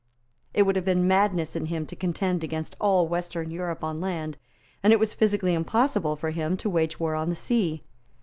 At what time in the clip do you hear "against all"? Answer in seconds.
2.43-3.07